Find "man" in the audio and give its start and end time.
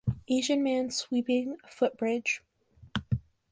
0.63-0.89